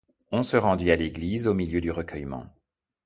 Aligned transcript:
On 0.31 0.41
se 0.41 0.57
rendit 0.57 0.89
à 0.89 0.95
l’église 0.95 1.45
au 1.47 1.53
milieu 1.53 1.79
du 1.79 1.91
recueillement. 1.91 2.47